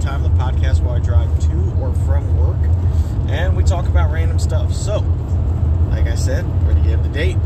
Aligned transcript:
Time, 0.00 0.22
the 0.22 0.28
podcast 0.30 0.82
where 0.82 0.96
I 0.96 0.98
drive 0.98 1.28
to 1.48 1.76
or 1.80 1.92
from 2.04 2.36
work, 2.38 2.58
and 3.28 3.56
we 3.56 3.64
talk 3.64 3.86
about 3.86 4.12
random 4.12 4.38
stuff. 4.38 4.72
So, 4.72 5.00
like 5.90 6.06
I 6.06 6.14
said, 6.14 6.44
ready 6.66 6.82
to 6.82 6.88
give 6.88 7.02
the 7.02 7.08
date. 7.08 7.36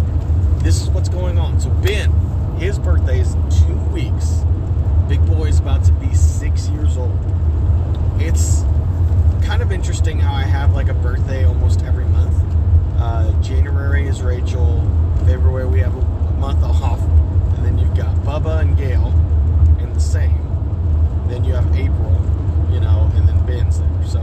This 0.58 0.82
is 0.82 0.90
what's 0.90 1.08
going 1.08 1.38
on. 1.38 1.60
So, 1.60 1.70
Ben, 1.70 2.10
his 2.58 2.78
birthday 2.78 3.20
is 3.20 3.34
in 3.34 3.50
two 3.50 3.74
weeks. 3.92 4.44
Big 5.08 5.24
boy's 5.26 5.58
about 5.58 5.84
to 5.84 5.92
be 5.92 6.14
six 6.14 6.68
years 6.68 6.96
old. 6.96 7.18
It's 8.18 8.62
kind 9.42 9.62
of 9.62 9.72
interesting 9.72 10.18
how 10.18 10.34
I 10.34 10.42
have 10.42 10.74
like 10.74 10.88
a 10.88 10.94
birthday 10.94 11.44
almost 11.44 11.82
every 11.82 12.04
month. 12.06 12.34
Uh, 12.98 13.32
January 13.42 14.06
is 14.06 14.22
Rachel. 14.22 14.82
February 15.24 15.66
we 15.66 15.80
have 15.80 15.94
a 15.94 16.32
month 16.32 16.62
off, 16.62 17.00
and 17.00 17.64
then 17.64 17.78
you've 17.78 17.96
got 17.96 18.14
Bubba 18.18 18.60
and 18.60 18.76
Gail 18.76 19.08
in 19.80 19.92
the 19.92 20.00
same. 20.00 20.36
Then 21.28 21.44
you 21.44 21.54
have 21.54 21.74
April, 21.76 22.09
you 22.72 22.80
know, 22.80 23.10
and 23.14 23.28
then 23.28 23.44
Ben's 23.46 23.78
there. 23.78 24.06
So 24.06 24.20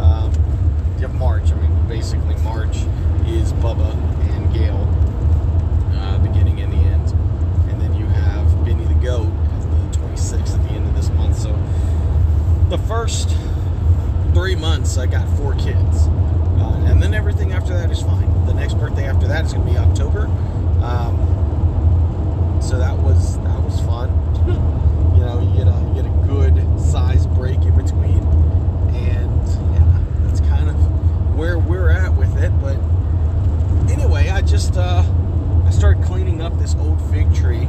um, 0.00 0.32
you 0.96 1.02
have 1.06 1.14
March. 1.14 1.50
I 1.52 1.54
mean, 1.54 1.88
basically 1.88 2.36
March 2.36 2.76
is 3.26 3.52
Bubba 3.54 3.92
and 4.34 4.52
Gail, 4.52 4.88
uh, 6.00 6.18
beginning 6.18 6.60
and 6.60 6.72
the 6.72 6.78
end, 6.78 7.10
and 7.70 7.80
then 7.80 7.94
you 7.94 8.06
have 8.06 8.64
Benny 8.64 8.84
the 8.84 8.94
Goat 8.94 9.30
the 9.60 9.98
26th 9.98 10.54
at 10.54 10.68
the 10.68 10.74
end 10.74 10.86
of 10.86 10.94
this 10.94 11.10
month. 11.10 11.36
So 11.38 11.52
the 12.68 12.78
first 12.78 13.36
three 14.32 14.54
months, 14.54 14.96
I 14.96 15.06
got 15.06 15.28
four 15.36 15.54
kids. 15.54 16.06
Uh, 16.60 16.84
and 16.86 17.02
then 17.02 17.14
everything 17.14 17.52
after 17.52 17.72
that 17.72 17.90
is 17.90 18.02
fine. 18.02 18.46
The 18.46 18.54
next 18.54 18.74
birthday 18.74 19.06
after 19.06 19.26
that 19.26 19.46
is 19.46 19.52
going 19.52 19.66
to 19.66 19.72
be 19.72 19.78
October. 19.78 20.26
Um, 20.82 22.60
so 22.62 22.78
that 22.78 22.96
was 22.98 23.38
that 23.38 23.62
was 23.64 23.80
fun. 23.80 24.10
you 25.16 25.24
know, 25.24 25.40
you 25.40 25.56
get 25.56 25.66
a 25.66 25.80
you 25.88 25.94
get 25.94 26.06
a 26.06 26.26
good 26.26 26.80
size 26.80 27.26
break 27.26 27.60
in 27.62 27.74
between, 27.76 28.22
and 28.94 29.48
yeah, 29.74 29.98
that's 30.24 30.40
kind 30.40 30.68
of 30.68 30.76
where 31.36 31.58
we're 31.58 31.90
at 31.90 32.14
with 32.14 32.36
it. 32.36 32.52
But 32.60 32.76
anyway, 33.90 34.28
I 34.28 34.42
just 34.60 34.76
uh, 34.76 35.02
I 35.66 35.70
started 35.70 36.04
cleaning 36.04 36.42
up 36.42 36.58
this 36.58 36.74
old 36.74 37.00
fig 37.10 37.34
tree 37.34 37.66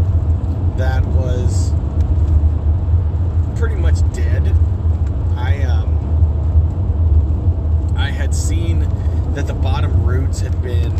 that 0.75 1.05
was 1.05 1.71
pretty 3.57 3.75
much 3.75 4.01
dead. 4.11 4.53
I 5.37 5.63
um, 5.63 5.87
I 7.95 8.09
had 8.09 8.35
seen 8.35 8.81
that 9.35 9.47
the 9.47 9.53
bottom 9.53 10.05
roots 10.05 10.41
had 10.41 10.61
been 10.61 10.91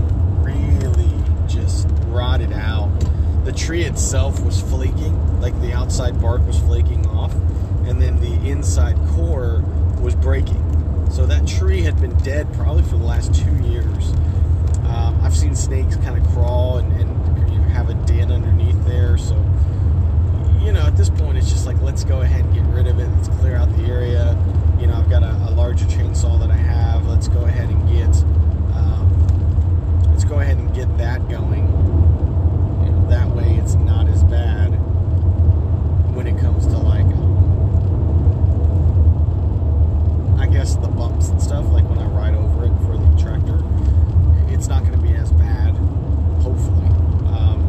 really 0.42 1.12
just 1.46 1.90
rotted 2.06 2.54
out. 2.54 2.90
The 3.44 3.52
tree 3.52 3.84
itself 3.84 4.40
was 4.46 4.62
flaking, 4.62 5.42
like 5.42 5.60
the 5.60 5.74
outside 5.74 6.22
bark 6.22 6.48
was 6.48 6.58
flaking 6.60 7.06
off, 7.08 7.34
and 7.86 8.02
then 8.02 8.18
the 8.22 8.50
inside 8.50 8.96
core 9.10 9.62
was 10.00 10.16
breaking. 10.16 11.10
So 11.12 11.26
that 11.26 11.46
tree 11.46 11.82
had 11.82 12.00
been 12.00 12.16
dead 12.20 12.48
probably 12.54 12.84
for 12.84 12.96
the 12.96 13.04
last 13.04 13.36
two 13.36 13.58
years. 13.58 14.14
Um, 14.92 15.20
I've 15.24 15.36
seen 15.36 15.56
snakes 15.56 15.96
kind 15.98 16.18
of 16.18 16.28
crawl 16.34 16.78
and, 16.78 16.92
and 16.94 17.72
have 17.72 17.90
a 17.90 17.94
den 17.94 18.32
underneath 18.32 18.84
there, 18.86 19.18
so 19.18 19.36
you 20.62 20.72
know, 20.72 20.82
at 20.86 20.96
this 20.96 21.10
point, 21.10 21.38
it's 21.38 21.50
just 21.50 21.66
like, 21.66 21.82
let's 21.82 22.04
go 22.04 22.22
ahead 22.22 22.46
and 22.46 22.54
get 22.54 22.64
rid 22.66 22.88
of 22.88 23.00
it. 23.00 23.08
Let's 23.08 23.30
clear 23.40 23.56
out 23.56 23.76
the 23.76 23.84
area. 23.86 24.38
You 24.80 24.88
know, 24.88 24.94
I've 24.94 25.10
got 25.10 25.24
a, 25.24 25.32
a 25.50 25.52
larger 25.52 25.86
chainsaw 25.86 26.40
that 26.40 26.52
I 26.52 26.56
have. 26.56 27.08
Let's 27.08 27.28
go 27.28 27.46
ahead 27.46 27.70
and 27.70 27.90
get, 27.90 28.16
um, 28.76 30.06
let's 30.12 30.24
go 30.24 30.40
ahead 30.40 30.58
and 30.58 30.74
get 30.74 30.96
that 31.00 31.28
going. 31.30 31.66
You 32.86 32.92
know, 32.92 33.08
that 33.10 33.28
way 33.30 33.56
it's 33.56 33.74
not 33.74 34.08
as 34.08 34.24
bad 34.24 34.70
when 36.16 36.28
it 36.28 36.40
comes 36.40 36.68
to 36.68 36.78
like, 36.78 37.08
I 40.40 40.46
guess 40.52 40.76
the 40.76 40.88
bumps 40.88 41.30
and 41.30 41.42
stuff, 41.42 41.66
like 41.72 41.90
when 41.90 41.98
I 41.98 42.06
ride 42.06 42.36
over 42.36 42.66
it 42.66 42.88
it's 44.62 44.70
not 44.70 44.82
going 44.84 44.94
to 44.94 45.00
be 45.00 45.16
as 45.16 45.32
bad, 45.32 45.74
hopefully. 46.44 46.86
Um, 47.36 47.64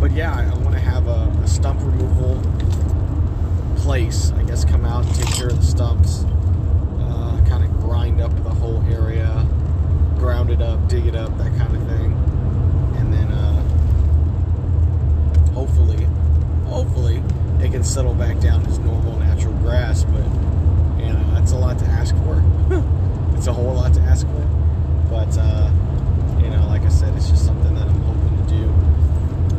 but 0.00 0.10
yeah, 0.12 0.32
I, 0.34 0.44
I 0.44 0.54
want 0.60 0.72
to 0.72 0.80
have 0.80 1.06
a, 1.08 1.30
a 1.44 1.46
stump 1.46 1.78
removal 1.80 2.40
place. 3.76 4.32
I 4.32 4.44
guess 4.44 4.64
come 4.64 4.86
out 4.86 5.04
and 5.04 5.14
take 5.14 5.34
care 5.34 5.48
of 5.48 5.58
the 5.58 5.62
stumps, 5.62 6.24
uh, 6.24 7.44
kind 7.46 7.64
of 7.64 7.70
grind 7.82 8.22
up 8.22 8.32
the 8.44 8.48
whole 8.50 8.82
area, 8.90 9.46
ground 10.16 10.48
it 10.48 10.62
up, 10.62 10.88
dig 10.88 11.04
it 11.04 11.14
up, 11.14 11.36
that 11.36 11.54
kind 11.58 11.76
of 11.76 11.86
thing, 11.86 12.14
and 12.96 13.12
then 13.12 13.30
uh, 13.30 13.62
hopefully, 15.52 16.04
hopefully 16.64 17.22
it 17.60 17.72
can 17.72 17.84
settle 17.84 18.14
back 18.14 18.40
down 18.40 18.64
as 18.64 18.78
normal 18.78 19.18
natural 19.18 19.52
grass. 19.58 20.02
But 20.02 20.24
you 20.98 21.12
know, 21.12 21.30
that's 21.34 21.52
a 21.52 21.58
lot 21.58 21.78
to 21.80 21.84
ask 21.84 22.16
for. 22.24 22.42
it's 23.36 23.48
a 23.48 23.52
whole 23.52 23.74
lot 23.74 23.92
to 23.92 24.00
ask 24.00 24.26
for. 24.26 24.48
But 25.08 25.38
uh, 25.38 25.70
you 26.42 26.50
know, 26.50 26.66
like 26.66 26.82
I 26.82 26.88
said, 26.88 27.14
it's 27.14 27.30
just 27.30 27.46
something 27.46 27.74
that 27.74 27.86
I'm 27.86 28.02
hoping 28.02 28.44
to 28.44 28.50
do 28.52 28.74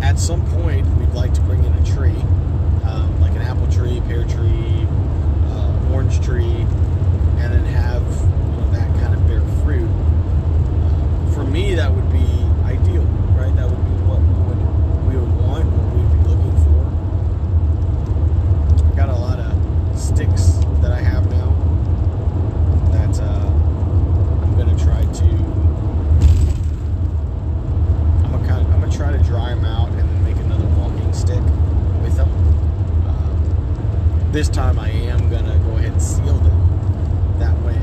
at 0.04 0.20
some 0.20 0.46
point 0.62 0.86
we'd 0.98 1.14
like 1.14 1.34
to 1.34 1.42
bring 1.42 1.64
in 1.64 1.74
a 1.74 1.86
tree, 1.86 2.22
um, 2.84 3.18
like 3.22 3.32
an 3.32 3.42
apple 3.42 3.66
tree, 3.72 4.02
pear 4.08 4.26
tree, 4.26 4.86
uh, 5.48 5.90
orange 5.94 6.20
tree, 6.24 6.66
and 7.40 7.54
then 7.54 7.64
have 7.66 8.04
you 8.04 8.28
know, 8.62 8.70
that 8.72 8.94
kind 9.00 9.14
of 9.16 9.26
bear 9.28 9.42
fruit. 9.64 9.90
Uh, 9.90 11.32
for 11.34 11.44
me, 11.46 11.74
that 11.76 11.92
would 11.92 12.12
be 12.12 12.28
ideal, 12.66 13.04
right? 13.36 13.56
That 13.56 13.70
would 13.70 13.84
be 13.86 13.96
what 14.06 14.20
we 14.20 14.34
would, 14.48 14.62
we 15.08 15.16
would 15.18 15.36
want, 15.48 15.66
what 15.66 15.96
we'd 15.96 16.12
be 16.12 16.20
looking 16.30 16.56
for. 16.66 16.84
I've 18.86 18.96
got 18.96 19.10
a 19.10 19.16
lot 19.16 19.40
of 19.40 19.56
sticks 19.98 20.60
that 20.82 20.92
I 20.92 21.00
have 21.02 21.30
now 21.32 21.56
that 22.92 23.20
uh, 23.20 23.48
I'm 24.44 24.58
gonna 24.58 24.78
try 24.78 25.02
to 25.02 25.26
I'm 28.24 28.32
gonna 28.32 28.48
kind 28.48 28.62
of, 28.66 28.74
I'm 28.74 28.80
gonna 28.82 28.92
try 28.92 29.12
to 29.12 29.20
dry 29.24 29.50
them 29.54 29.66
out 29.66 29.90
and 29.90 30.00
then 30.00 30.24
make 30.24 30.36
another 30.38 30.66
walking 30.80 31.14
stick 31.14 31.42
with 32.02 32.16
them. 32.16 32.30
Um, 33.08 34.27
this 34.38 34.50
time 34.50 34.78
I 34.78 34.90
am 34.90 35.32
gonna 35.32 35.58
go 35.66 35.78
ahead 35.78 35.94
and 35.94 36.00
seal 36.00 36.38
them. 36.38 37.40
That 37.40 37.60
way, 37.64 37.82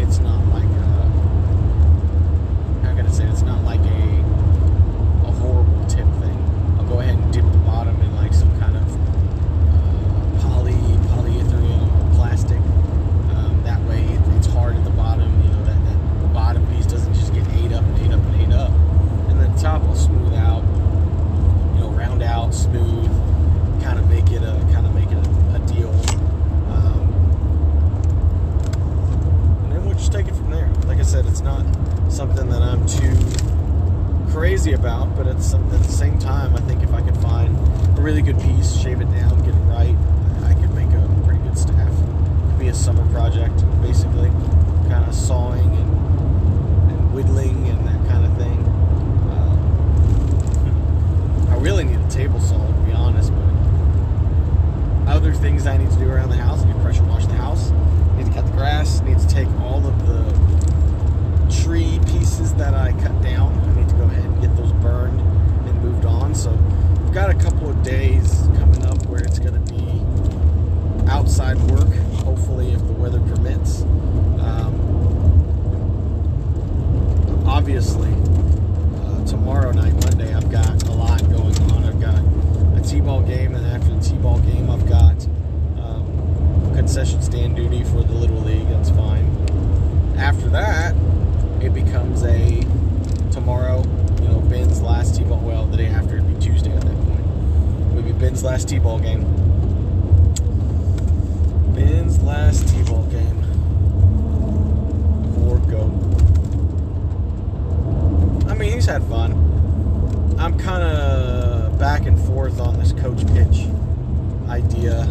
it's 0.00 0.20
not 0.20 0.46
like 0.54 0.67
Ben's 98.28 98.44
last 98.44 98.68
T-ball 98.68 98.98
game. 98.98 99.22
Ben's 101.74 102.20
last 102.20 102.68
T-ball 102.68 103.04
game. 103.04 103.38
Or 105.48 105.56
go. 105.60 105.84
I 108.50 108.54
mean, 108.54 108.74
he's 108.74 108.84
had 108.84 109.02
fun. 109.04 109.32
I'm 110.38 110.58
kind 110.58 110.82
of 110.82 111.78
back 111.78 112.04
and 112.04 112.20
forth 112.26 112.60
on 112.60 112.78
this 112.78 112.92
coach 112.92 113.26
pitch 113.28 113.66
idea. 114.50 115.04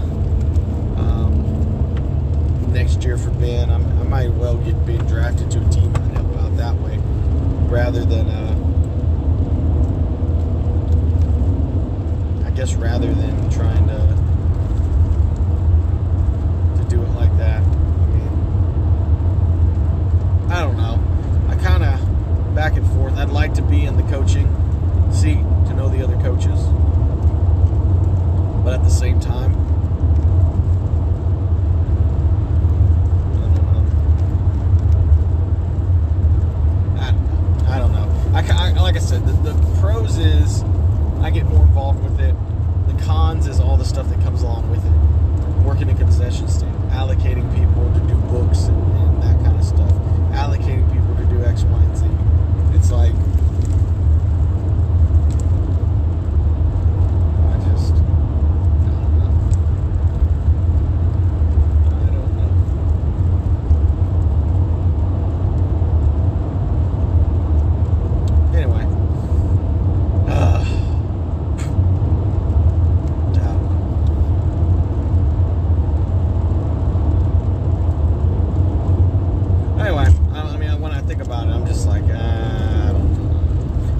Um, 0.97 2.71
next 2.71 3.03
year 3.03 3.17
for 3.17 3.31
Ben, 3.31 3.71
I'm, 3.71 3.83
i 3.99 4.03
might 4.03 4.31
well 4.31 4.57
get 4.57 4.85
Ben 4.85 5.03
drafted 5.07 5.49
to 5.49 5.65
a 5.65 5.69
team 5.69 5.91
out 6.37 6.55
that 6.57 6.75
way, 6.75 6.99
rather 7.67 8.05
than. 8.05 8.27
Uh, 8.27 8.46
guess 12.57 12.74
rather 12.74 13.13
than 13.13 13.50
trying 13.51 13.88
to 13.88 14.00
to 16.75 16.89
do 16.89 17.00
it 17.04 17.09
like 17.09 17.38
that. 17.38 17.62
I 17.62 18.06
mean, 18.07 18.31
I 20.51 20.62
don't 20.62 20.75
know. 20.75 21.00
I 21.50 21.56
kind 21.57 21.83
of 21.83 22.56
back 22.56 22.75
and 22.75 22.88
forth. 22.94 23.15
I'd 23.15 23.30
like 23.30 23.54
to 23.54 23.62
be 23.62 23.86
in 23.86 23.95
the 23.95 24.01
coaching 24.12 24.48
seat 25.13 25.44
to 25.68 25.75
know 25.75 25.88
the 25.88 26.04
other 26.04 26.15
coaches, 26.15 26.59
but 28.63 28.74
at 28.74 28.83
the 28.83 28.89
same 28.89 29.19
time. 29.19 29.66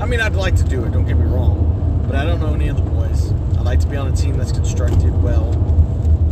I 0.08 0.10
mean, 0.10 0.22
I'd 0.22 0.36
like 0.36 0.56
to 0.56 0.64
do 0.64 0.86
it. 0.86 0.94
Don't 0.94 1.06
get 1.06 1.18
me 1.18 1.26
wrong, 1.26 2.06
but 2.08 2.16
I 2.16 2.24
don't 2.24 2.40
know 2.40 2.54
any 2.54 2.70
of 2.70 2.78
the 2.78 2.82
boys. 2.82 3.34
I 3.58 3.62
like 3.62 3.82
to 3.82 3.88
be 3.88 3.98
on 3.98 4.08
a 4.08 4.16
team 4.16 4.38
that's 4.38 4.54
constructed 4.54 5.12
well. 5.22 5.50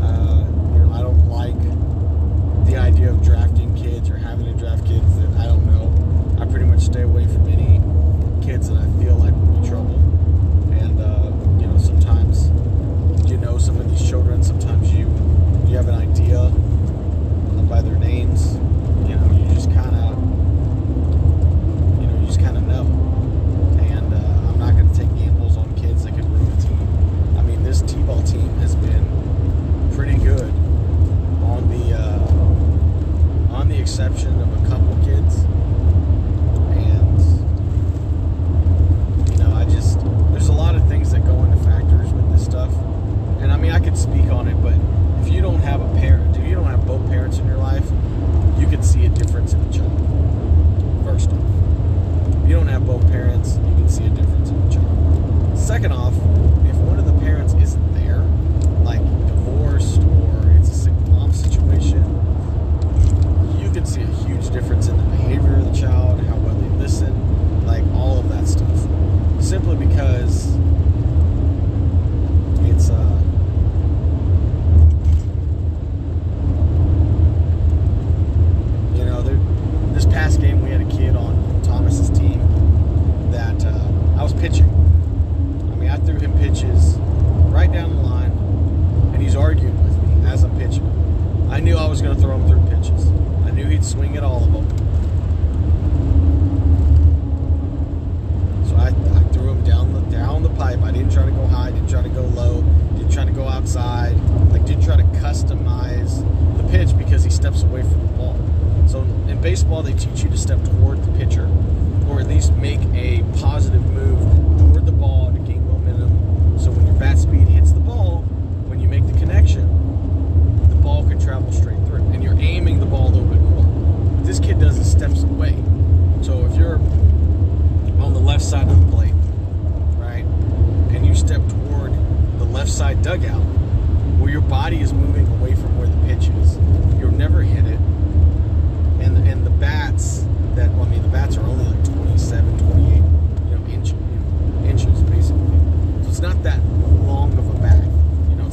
Uh, 0.01 0.39
you 0.71 0.79
know, 0.79 0.93
I 0.93 1.01
don't 1.01 1.27
like 1.27 1.59
the 2.67 2.77
idea 2.77 3.09
of 3.09 3.21
drafting 3.21 3.75
kids 3.75 4.09
or 4.09 4.15
having 4.15 4.45
to 4.45 4.53
draft 4.53 4.85
kids 4.85 5.17
that 5.17 5.29
I 5.37 5.47
don't 5.47 5.65
know. 5.65 5.91
I 6.41 6.45
pretty 6.45 6.63
much 6.63 6.83
stay 6.83 7.01
away 7.01 7.25
from 7.25 7.49
any 7.49 7.81
kids 8.41 8.69
that 8.69 8.77
I 8.77 9.03
feel 9.03 9.17
like 9.17 9.33
will 9.33 9.59
be 9.59 9.67
trouble. 9.67 9.99
And 10.71 11.01
uh, 11.01 11.33
you 11.59 11.67
know, 11.67 11.77
sometimes 11.77 12.47
you 13.29 13.35
know 13.35 13.57
some 13.57 13.77
of 13.77 13.91
these 13.91 14.07
children. 14.07 14.41
Sometimes 14.41 14.93
you 14.93 15.07
you 15.67 15.75
have 15.75 15.89
an 15.89 15.95
idea 15.95 16.47
by 17.67 17.81
their 17.81 17.97
names 17.97 18.55
exception 33.97 34.34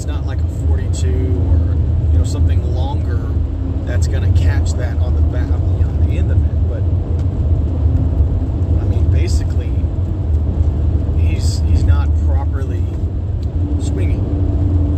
It's 0.03 0.09
not 0.09 0.27
like 0.27 0.41
a 0.41 0.49
42 0.67 1.07
or 1.07 1.13
you 2.11 2.19
know 2.19 2.25
something 2.25 2.61
longer 2.75 3.21
that's 3.87 4.09
going 4.09 4.35
to 4.35 4.41
catch 4.41 4.73
that 4.73 4.97
on 4.97 5.15
the 5.15 5.23
back, 5.23 5.49
on 5.53 6.09
the 6.09 6.19
end 6.19 6.33
of 6.33 6.45
it. 6.45 6.69
But 6.69 6.83
I 8.83 8.89
mean, 8.89 9.13
basically, 9.13 9.71
he's 11.23 11.61
he's 11.61 11.85
not 11.85 12.09
properly 12.27 12.83
swinging, 13.81 14.27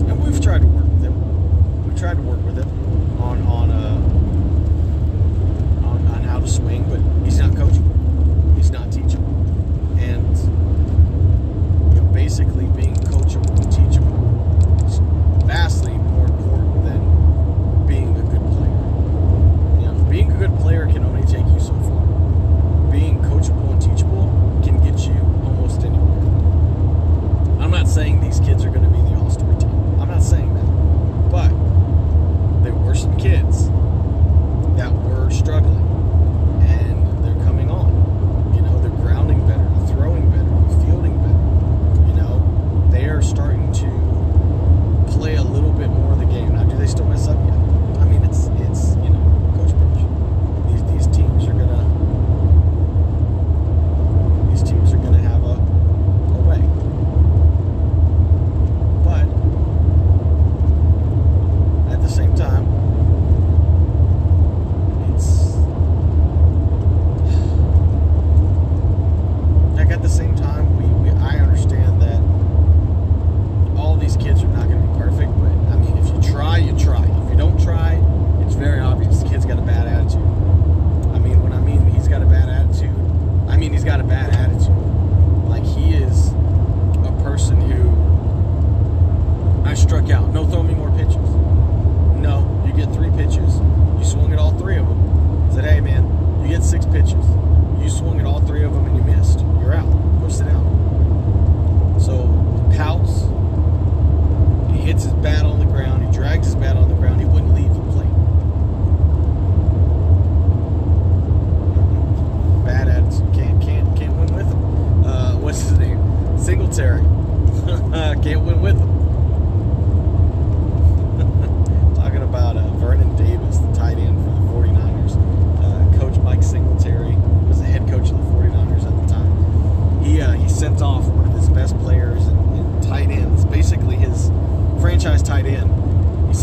and 0.08 0.24
we've 0.24 0.40
tried 0.40 0.62
to 0.62 0.68
work 0.68 0.86
with 0.86 1.02
him. 1.02 1.86
We've 1.86 1.98
tried 1.98 2.16
to 2.16 2.22
work 2.22 2.42
with 2.42 2.56
him 2.56 2.83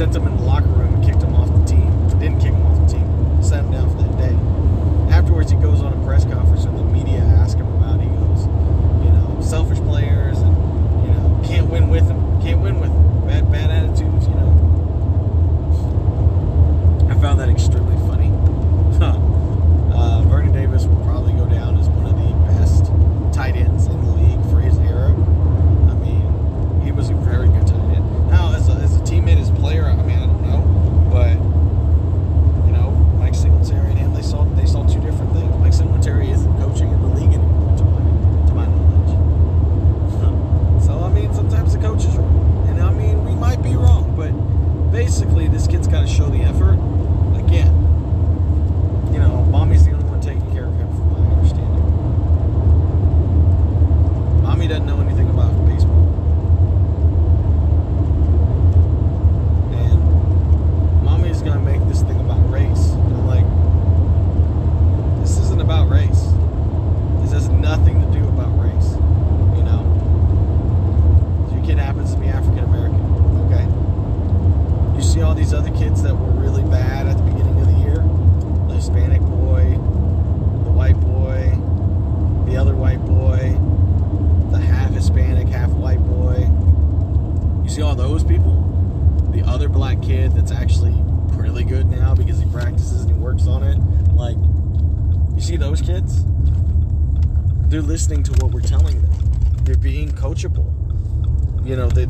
sent 0.01 0.15
him 0.15 0.25
in 0.25 0.35
the 0.35 0.41
locker 0.41 0.65
room 0.65 0.95
and 0.95 1.05
kicked 1.05 1.21
him 1.21 1.35
off 1.35 1.47
the 1.47 1.63
team. 1.63 2.07
Didn't 2.17 2.39
kick 2.39 2.53
him 2.53 2.65
off 2.65 2.75
the 2.87 2.97
team. 2.97 3.43
Sat 3.43 3.63
him 3.63 3.71
down 3.71 3.87
for 3.87 4.01
that 4.01 4.17
day. 4.17 4.35
Afterwards, 5.15 5.51
he 5.51 5.57
goes 5.57 5.79
on 5.81 5.93
a 5.93 6.03
press 6.03 6.25
conference 6.25 6.65
and 6.65 6.75
the 6.75 6.83
media 6.85 7.19
ask 7.19 7.55
him 7.55 7.67
about. 7.67 7.99
It. 7.99 8.05
He 8.05 8.09
goes, 8.09 8.47
you 9.05 9.11
know, 9.11 9.37
selfish 9.41 9.77
players 9.77 10.39
and 10.39 10.55
you 11.05 11.13
know 11.13 11.39
can't 11.45 11.69
win 11.69 11.87
with 11.87 12.07
them. 12.07 12.41
Can't 12.41 12.61
win 12.61 12.79
with 12.79 12.89
them. 12.89 13.27
Bad 13.27 13.51
bad 13.51 13.69
attitudes. 13.69 14.27
You 14.27 14.33
know. 14.33 14.49
I 17.11 17.13
found 17.21 17.39
that 17.39 17.49
extreme. 17.49 17.80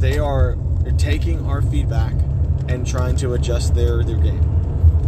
they 0.02 0.18
are 0.18 0.58
taking 0.98 1.46
our 1.46 1.62
feedback 1.62 2.14
and 2.68 2.86
trying 2.88 3.16
to 3.18 3.34
adjust 3.34 3.76
their, 3.76 4.04
their 4.04 4.18
game. 4.18 4.42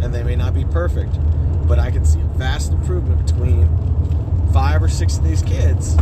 And 0.00 0.14
they 0.14 0.22
may 0.22 0.36
not 0.36 0.54
be 0.54 0.64
perfect, 0.64 1.18
but 1.66 1.80
I 1.80 1.90
can 1.90 2.04
see 2.04 2.20
a 2.20 2.38
vast 2.38 2.72
improvement 2.72 3.26
between 3.26 3.68
five 4.52 4.82
or 4.82 4.88
six 4.88 5.18
of 5.18 5.24
these 5.24 5.42
kids 5.42 5.94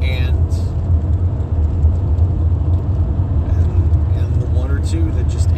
and 0.00 0.50
and, 3.52 4.16
and 4.16 4.42
the 4.42 4.46
one 4.54 4.70
or 4.70 4.82
two 4.86 5.10
that 5.12 5.28
just 5.28 5.50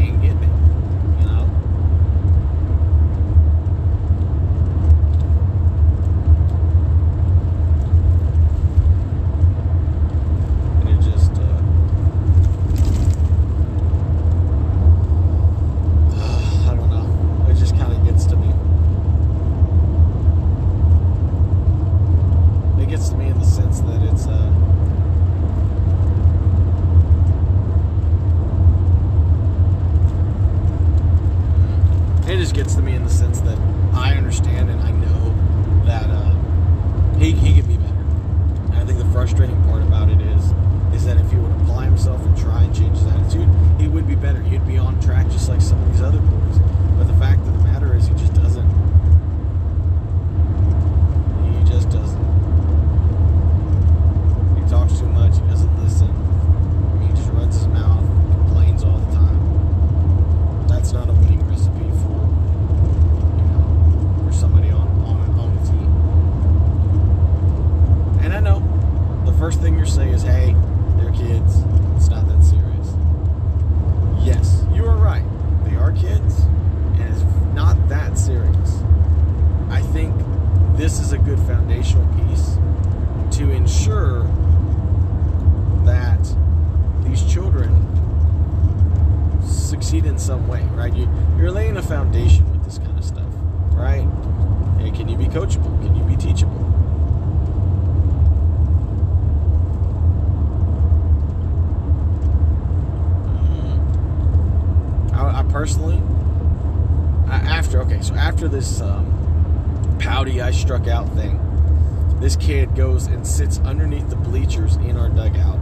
sits 113.40 113.58
underneath 113.60 114.06
the 114.10 114.16
bleachers 114.16 114.76
in 114.76 114.98
our 114.98 115.08
dugout. 115.08 115.58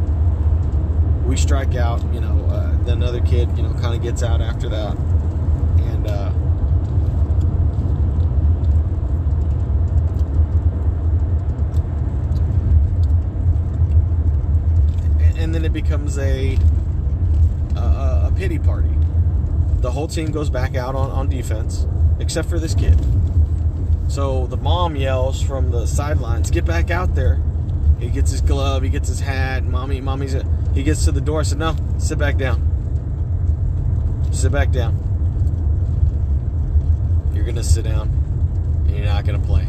We 1.24 1.36
strike 1.36 1.76
out, 1.76 2.02
you 2.12 2.20
know, 2.20 2.44
uh, 2.46 2.76
then 2.82 3.00
another 3.00 3.20
kid, 3.20 3.56
you 3.56 3.62
know, 3.62 3.72
kind 3.74 3.94
of 3.94 4.02
gets 4.02 4.24
out 4.24 4.40
after 4.40 4.68
that. 4.68 4.96
And 4.96 6.08
uh, 6.08 6.32
and 15.40 15.54
then 15.54 15.64
it 15.64 15.72
becomes 15.72 16.18
a, 16.18 16.58
a, 17.76 17.78
a 17.78 18.32
pity 18.34 18.58
party. 18.58 18.90
The 19.82 19.92
whole 19.92 20.08
team 20.08 20.32
goes 20.32 20.50
back 20.50 20.74
out 20.74 20.96
on, 20.96 21.12
on 21.12 21.28
defense, 21.28 21.86
except 22.18 22.48
for 22.48 22.58
this 22.58 22.74
kid. 22.74 22.98
So 24.08 24.48
the 24.48 24.56
mom 24.56 24.96
yells 24.96 25.40
from 25.40 25.70
the 25.70 25.86
sidelines, 25.86 26.50
"Get 26.50 26.64
back 26.64 26.90
out 26.90 27.14
there!" 27.14 27.40
He 27.98 28.10
gets 28.10 28.30
his 28.30 28.40
glove, 28.40 28.82
he 28.82 28.88
gets 28.88 29.08
his 29.08 29.20
hat. 29.20 29.64
Mommy, 29.64 30.00
mommy's. 30.00 30.34
A, 30.34 30.44
He 30.74 30.82
gets 30.82 31.04
to 31.04 31.12
the 31.12 31.20
door. 31.20 31.40
I 31.40 31.42
said, 31.42 31.58
"No, 31.58 31.74
sit 31.98 32.18
back 32.18 32.36
down. 32.36 32.62
Sit 34.32 34.52
back 34.52 34.70
down. 34.70 34.96
You're 37.34 37.44
gonna 37.44 37.64
sit 37.64 37.84
down. 37.84 38.08
And 38.86 38.96
you're 38.96 39.06
not 39.06 39.24
gonna 39.24 39.38
play. 39.38 39.66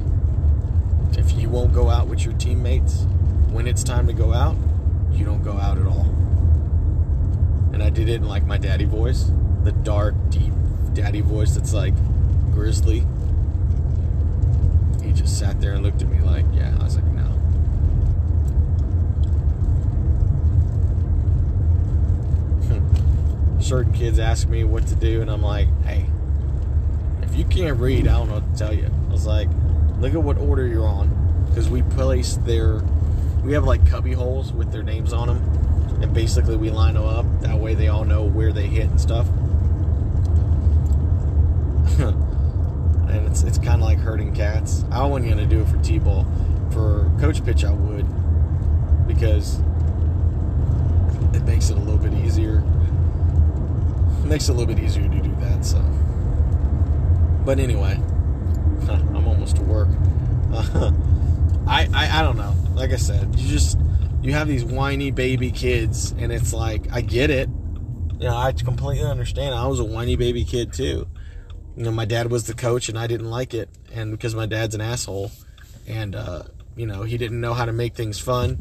If 1.18 1.34
you 1.34 1.50
won't 1.50 1.74
go 1.74 1.90
out 1.90 2.08
with 2.08 2.24
your 2.24 2.34
teammates 2.36 3.06
when 3.52 3.68
it's 3.68 3.84
time 3.84 4.06
to 4.08 4.14
go 4.14 4.34
out, 4.34 4.56
you 5.12 5.26
don't 5.26 5.44
go 5.44 5.54
out 5.54 5.78
at 5.78 5.88
all." 5.88 6.08
And 7.74 7.82
I 7.82 7.90
did 7.90 8.10
it 8.10 8.16
in 8.16 8.28
like 8.28 8.46
my 8.46 8.58
daddy 8.58 8.86
voice, 8.86 9.32
the 9.64 9.72
dark, 9.72 10.16
deep 10.30 10.54
daddy 10.94 11.22
voice 11.22 11.56
that's 11.56 11.74
like 11.74 11.94
grizzly 12.52 13.06
he 15.10 15.16
just 15.16 15.40
sat 15.40 15.60
there 15.60 15.74
and 15.74 15.84
looked 15.84 16.02
at 16.04 16.08
me 16.08 16.20
like, 16.22 16.46
yeah. 16.54 16.76
I 16.80 16.84
was 16.84 16.96
like, 16.96 17.06
no. 17.06 17.26
Certain 23.70 23.94
kids 23.94 24.18
ask 24.18 24.48
me 24.48 24.64
what 24.64 24.88
to 24.88 24.96
do, 24.96 25.22
and 25.22 25.30
I'm 25.30 25.44
like, 25.44 25.68
hey, 25.84 26.08
if 27.22 27.36
you 27.36 27.46
can't 27.46 27.80
read, 27.80 28.08
I 28.08 28.14
don't 28.14 28.28
know 28.28 28.40
what 28.40 28.52
to 28.54 28.58
tell 28.58 28.74
you. 28.74 28.90
I 29.08 29.12
was 29.12 29.28
like, 29.28 29.48
look 30.00 30.16
at 30.16 30.24
what 30.24 30.40
order 30.40 30.66
you're 30.66 30.88
on. 30.88 31.46
Because 31.48 31.70
we 31.70 31.84
place 31.84 32.38
their, 32.38 32.82
we 33.44 33.54
have 33.54 33.66
like 33.66 33.86
cubby 33.86 34.14
holes 34.14 34.52
with 34.52 34.72
their 34.72 34.82
names 34.82 35.14
on 35.14 35.28
them. 35.28 36.02
And 36.02 36.12
basically, 36.16 36.58
we 36.58 36.72
line 36.72 36.96
them 36.96 37.06
up. 37.06 37.28
That 37.42 37.60
way, 37.60 37.76
they 37.76 37.90
all 37.90 38.06
know 38.06 38.24
where 38.24 38.52
they 38.52 38.66
hit 38.66 38.90
and 38.90 39.00
stuff. 39.00 39.28
and 42.00 43.28
it's 43.28 43.44
it's 43.44 43.60
kind 43.60 43.84
of 43.84 43.88
like 43.88 44.00
herding 44.00 44.34
cats. 44.34 44.84
I 44.90 45.06
wasn't 45.06 45.30
gonna 45.30 45.46
do 45.46 45.62
it 45.62 45.68
for 45.68 45.78
t-ball. 45.84 46.26
For 46.72 47.12
coach 47.20 47.46
pitch, 47.46 47.64
I 47.64 47.72
would 47.74 48.08
because 49.06 49.60
it 51.36 51.44
makes 51.44 51.70
it 51.70 51.78
a 51.78 51.80
little 51.80 52.00
bit 52.00 52.16
easier. 52.26 52.64
Makes 54.30 54.48
it 54.48 54.52
a 54.52 54.54
little 54.54 54.74
bit 54.74 54.84
easier 54.84 55.10
to 55.10 55.20
do 55.20 55.36
that. 55.42 55.66
So, 55.66 55.80
but 57.46 57.60
anyway, 57.60 57.94
I'm 58.90 59.28
almost 59.28 59.56
to 59.56 59.64
work. 59.64 59.90
Uh, 60.54 60.92
I, 61.68 61.90
I 61.94 62.20
I 62.20 62.22
don't 62.22 62.38
know. 62.38 62.54
Like 62.76 62.92
I 62.92 62.98
said, 62.98 63.36
you 63.40 63.48
just 63.50 63.80
you 64.22 64.34
have 64.34 64.48
these 64.48 64.64
whiny 64.64 65.12
baby 65.12 65.52
kids, 65.52 66.12
and 66.12 66.32
it's 66.32 66.54
like 66.54 66.92
I 66.92 67.02
get 67.02 67.30
it. 67.30 67.50
You 68.20 68.28
know, 68.28 68.38
I 68.38 68.52
completely 68.52 69.06
understand. 69.06 69.56
I 69.56 69.66
was 69.68 69.80
a 69.80 69.84
whiny 69.84 70.16
baby 70.16 70.46
kid 70.46 70.74
too 70.74 71.08
you 71.80 71.86
know, 71.86 71.92
my 71.92 72.04
dad 72.04 72.30
was 72.30 72.44
the 72.44 72.54
coach 72.54 72.90
and 72.90 73.00
I 73.00 73.08
didn't 73.08 73.30
like 73.30 73.54
it. 73.54 73.70
And 73.94 74.12
because 74.12 74.36
my 74.36 74.46
dad's 74.46 74.76
an 74.76 74.82
asshole 74.82 75.32
and, 75.88 76.14
uh, 76.14 76.44
you 76.76 76.86
know, 76.86 77.04
he 77.04 77.18
didn't 77.18 77.40
know 77.40 77.54
how 77.54 77.64
to 77.64 77.72
make 77.72 77.96
things 77.96 78.20
fun. 78.20 78.60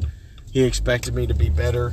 He 0.53 0.63
expected 0.63 1.13
me 1.13 1.27
to 1.27 1.33
be 1.33 1.49
better, 1.49 1.89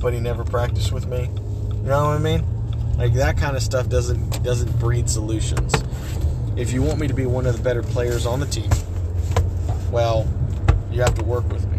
but 0.00 0.12
he 0.12 0.20
never 0.20 0.44
practiced 0.44 0.92
with 0.92 1.08
me. 1.08 1.22
You 1.22 1.82
know 1.82 2.04
what 2.04 2.14
I 2.14 2.18
mean? 2.18 2.57
Like 2.98 3.14
that 3.14 3.38
kind 3.38 3.56
of 3.56 3.62
stuff 3.62 3.88
doesn't 3.88 4.42
doesn't 4.42 4.76
breed 4.80 5.08
solutions. 5.08 5.72
If 6.56 6.72
you 6.72 6.82
want 6.82 6.98
me 6.98 7.06
to 7.06 7.14
be 7.14 7.26
one 7.26 7.46
of 7.46 7.56
the 7.56 7.62
better 7.62 7.80
players 7.82 8.26
on 8.26 8.40
the 8.40 8.46
team, 8.46 8.68
well, 9.92 10.26
you 10.90 11.00
have 11.02 11.14
to 11.14 11.24
work 11.24 11.48
with 11.48 11.64
me. 11.70 11.78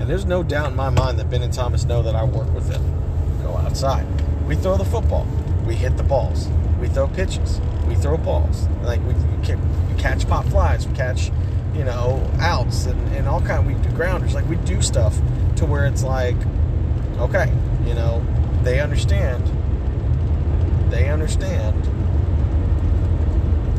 And 0.00 0.08
there's 0.08 0.24
no 0.24 0.44
doubt 0.44 0.70
in 0.70 0.76
my 0.76 0.90
mind 0.90 1.18
that 1.18 1.28
Ben 1.28 1.42
and 1.42 1.52
Thomas 1.52 1.84
know 1.84 2.00
that 2.02 2.14
I 2.14 2.22
work 2.22 2.48
with 2.54 2.68
them. 2.68 2.80
Go 3.42 3.56
outside. 3.56 4.06
We 4.46 4.54
throw 4.54 4.76
the 4.76 4.84
football. 4.84 5.26
We 5.66 5.74
hit 5.74 5.96
the 5.96 6.04
balls. 6.04 6.48
We 6.80 6.86
throw 6.86 7.08
pitches. 7.08 7.60
We 7.88 7.96
throw 7.96 8.18
balls. 8.18 8.68
Like 8.82 9.00
we, 9.00 9.14
we 9.14 10.00
catch 10.00 10.28
pop 10.28 10.44
flies. 10.46 10.86
We 10.86 10.94
catch, 10.94 11.32
you 11.74 11.82
know, 11.82 12.30
outs 12.38 12.86
and, 12.86 13.16
and 13.16 13.26
all 13.26 13.40
kind. 13.40 13.66
We 13.66 13.74
do 13.82 13.90
grounders. 13.96 14.32
Like 14.32 14.48
we 14.48 14.54
do 14.56 14.80
stuff 14.80 15.18
to 15.56 15.66
where 15.66 15.86
it's 15.86 16.04
like, 16.04 16.36
okay, 17.18 17.52
you 17.84 17.94
know, 17.94 18.24
they 18.62 18.80
understand. 18.80 19.44
They 20.90 21.08
understand 21.08 21.86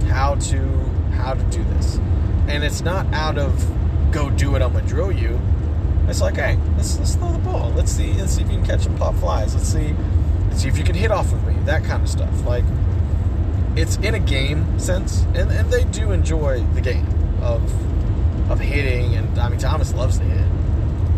how 0.09 0.35
to 0.35 0.67
how 1.13 1.33
to 1.33 1.43
do 1.45 1.63
this, 1.75 1.97
and 2.47 2.63
it's 2.63 2.81
not 2.81 3.05
out 3.13 3.37
of 3.37 4.11
go 4.11 4.29
do 4.29 4.55
it. 4.55 4.61
I'm 4.61 4.73
gonna 4.73 4.87
drill 4.87 5.11
you. 5.11 5.39
It's 6.07 6.21
like, 6.21 6.35
hey, 6.35 6.57
let's 6.75 6.97
let's 6.97 7.15
throw 7.15 7.31
the 7.31 7.39
ball. 7.39 7.71
Let's 7.75 7.91
see 7.91 8.13
let's 8.13 8.33
see 8.33 8.41
if 8.41 8.49
you 8.49 8.57
can 8.57 8.65
catch 8.65 8.81
some 8.81 8.97
pop 8.97 9.15
flies. 9.15 9.55
Let's 9.55 9.67
see 9.67 9.95
let's 10.49 10.61
see 10.61 10.67
if 10.67 10.77
you 10.77 10.83
can 10.83 10.95
hit 10.95 11.11
off 11.11 11.31
of 11.31 11.45
me. 11.45 11.55
That 11.65 11.83
kind 11.83 12.03
of 12.03 12.09
stuff. 12.09 12.45
Like 12.45 12.65
it's 13.75 13.97
in 13.97 14.15
a 14.15 14.19
game 14.19 14.79
sense, 14.79 15.21
and, 15.35 15.51
and 15.51 15.71
they 15.71 15.83
do 15.85 16.11
enjoy 16.11 16.61
the 16.73 16.81
game 16.81 17.07
of 17.41 17.61
of 18.51 18.59
hitting. 18.59 19.15
And 19.15 19.37
I 19.37 19.49
mean, 19.49 19.59
Thomas 19.59 19.93
loves 19.93 20.17
to 20.17 20.23
hit. 20.23 20.47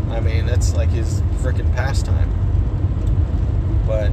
I 0.09 0.19
mean, 0.19 0.45
that's 0.45 0.75
like 0.75 0.89
his 0.89 1.21
freaking 1.41 1.73
pastime. 1.73 2.40
But 3.91 4.09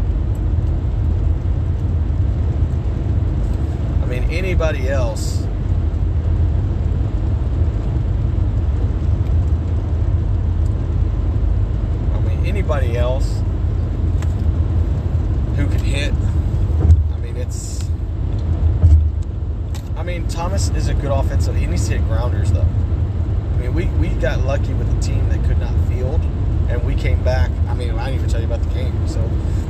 I 4.02 4.06
mean, 4.06 4.24
anybody 4.24 4.88
else. 4.88 5.44
I 12.12 12.18
mean, 12.22 12.44
anybody 12.44 12.96
else 12.96 13.40
who 15.54 15.68
could 15.68 15.80
hit. 15.82 16.12
I 17.12 17.18
mean, 17.18 17.36
it's 17.36 17.88
I 19.96 20.02
mean, 20.02 20.26
Thomas 20.26 20.70
is 20.70 20.88
a 20.88 20.94
good 20.94 21.12
offensive. 21.12 21.54
He 21.54 21.66
needs 21.66 21.86
to 21.86 21.98
hit 21.98 22.08
grounders, 22.08 22.50
though. 22.50 22.62
I 22.62 23.58
mean, 23.58 23.74
we, 23.74 23.86
we 23.86 24.08
got 24.08 24.40
lucky 24.40 24.74
with 24.74 24.92
a 24.92 25.00
team 25.00 25.28
that 25.28 25.44
could 25.44 25.60
not 25.60 25.72
field, 25.86 26.20
and 26.68 26.84
we 26.84 26.96
came 26.96 27.22
back. 27.22 27.52
I 27.68 27.74
mean, 27.74 27.92
I 27.92 28.06
didn't 28.06 28.20
even 28.20 28.28
tell 28.28 28.40
you 28.40 28.46
about 28.46 28.62
the 28.62 28.74
game. 28.74 29.06
So, 29.06 29.20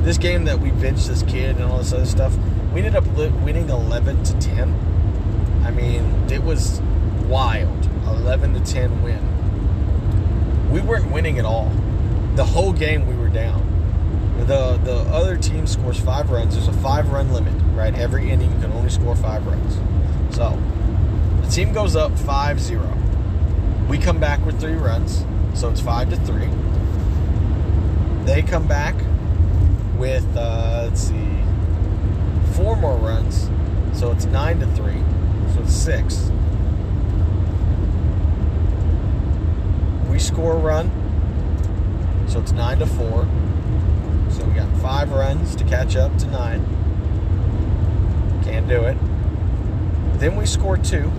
this 0.03 0.17
game 0.17 0.45
that 0.45 0.59
we 0.59 0.71
benched 0.71 1.07
this 1.07 1.23
kid 1.23 1.55
and 1.55 1.65
all 1.65 1.77
this 1.77 1.93
other 1.93 2.05
stuff, 2.05 2.35
we 2.73 2.81
ended 2.81 2.95
up 2.95 3.05
winning 3.43 3.69
11 3.69 4.23
to 4.23 4.39
10. 4.39 4.73
I 5.65 5.71
mean, 5.71 6.31
it 6.31 6.43
was 6.43 6.81
wild. 7.27 7.89
11 8.07 8.53
to 8.53 8.59
10 8.59 9.01
win. 9.03 10.71
We 10.71 10.81
weren't 10.81 11.11
winning 11.11 11.39
at 11.39 11.45
all. 11.45 11.71
The 12.35 12.45
whole 12.45 12.73
game 12.73 13.07
we 13.07 13.15
were 13.15 13.29
down. 13.29 13.65
The 14.39 14.77
the 14.83 14.99
other 15.11 15.35
team 15.35 15.67
scores 15.67 15.99
five 15.99 16.29
runs. 16.29 16.55
There's 16.55 16.67
a 16.69 16.73
five 16.81 17.11
run 17.11 17.33
limit, 17.33 17.53
right? 17.75 17.93
Every 17.93 18.31
inning 18.31 18.51
you 18.51 18.59
can 18.59 18.71
only 18.71 18.89
score 18.89 19.15
five 19.15 19.45
runs. 19.45 19.75
So 20.35 20.57
the 21.41 21.55
team 21.55 21.73
goes 21.73 21.95
up 21.95 22.17
5 22.19 22.59
0. 22.59 22.81
We 23.89 23.97
come 23.97 24.19
back 24.19 24.45
with 24.45 24.59
three 24.61 24.75
runs, 24.75 25.25
so 25.55 25.69
it's 25.69 25.81
5 25.81 26.11
to 26.11 26.15
3. 26.17 26.47
They 28.25 28.43
come 28.43 28.67
back 28.67 28.95
with, 29.99 30.25
uh, 30.35 30.85
let's 30.85 31.01
see, 31.01 31.43
four 32.53 32.75
more 32.77 32.95
runs, 32.95 33.49
so 33.93 34.11
it's 34.11 34.25
9 34.25 34.59
to 34.61 34.67
3. 34.67 34.93
So 35.53 35.61
it's 35.61 35.73
6. 35.73 36.31
We 40.09 40.17
score 40.17 40.53
a 40.53 40.57
run, 40.57 40.89
so 42.29 42.39
it's 42.39 42.53
9 42.53 42.79
to 42.79 42.85
4. 42.85 43.27
So 44.31 44.45
we 44.45 44.53
got 44.53 44.73
five 44.81 45.11
runs 45.11 45.53
to 45.57 45.65
catch 45.65 45.97
up 45.97 46.17
to 46.19 46.27
9. 46.27 46.65
Can't 48.43 48.69
do 48.69 48.85
it. 48.85 48.97
Then 50.19 50.37
we 50.37 50.45
score 50.45 50.77
two. 50.77 51.11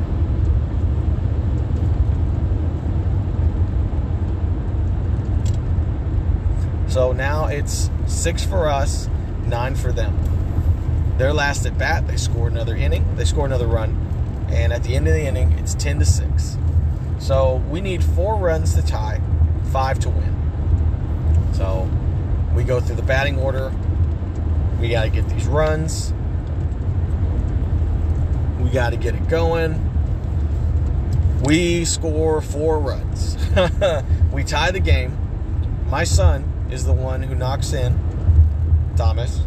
So 6.91 7.13
now 7.13 7.47
it's 7.47 7.89
six 8.09 8.45
for 8.45 8.67
us, 8.67 9.09
nine 9.47 9.77
for 9.77 9.93
them. 9.93 10.19
Their 11.19 11.33
last 11.33 11.65
at 11.65 11.79
bat, 11.79 12.09
they 12.09 12.17
score 12.17 12.49
another 12.49 12.75
inning, 12.75 13.15
they 13.15 13.25
score 13.25 13.47
another 13.47 13.69
run, 13.69 13.97
and 14.51 14.73
at 14.73 14.83
the 14.83 14.97
end 14.97 15.07
of 15.07 15.15
the 15.15 15.25
inning, 15.25 15.53
it's 15.53 15.75
10 15.75 16.01
to 16.01 16.05
6. 16.05 16.59
So 17.21 17.63
we 17.71 17.81
need 17.81 18.03
four 18.03 18.35
runs 18.35 18.75
to 18.75 18.83
tie, 18.83 19.21
five 19.71 20.01
to 20.01 20.09
win. 20.11 21.51
So 21.53 21.89
we 22.57 22.65
go 22.65 22.81
through 22.81 22.97
the 22.97 23.03
batting 23.03 23.39
order. 23.39 23.73
We 24.81 24.89
got 24.89 25.05
to 25.05 25.11
get 25.11 25.29
these 25.29 25.47
runs. 25.47 26.13
We 28.59 28.69
got 28.71 28.91
to 28.91 28.97
get 28.97 29.15
it 29.15 29.29
going. 29.29 29.79
We 31.45 31.85
score 31.85 32.41
four 32.41 32.81
runs. 32.81 33.37
we 34.33 34.43
tie 34.43 34.73
the 34.73 34.81
game. 34.81 35.17
My 35.89 36.03
son 36.03 36.57
is 36.73 36.85
the 36.85 36.93
one 36.93 37.23
who 37.23 37.35
knocks 37.35 37.73
in, 37.73 37.99
Thomas. 38.97 39.41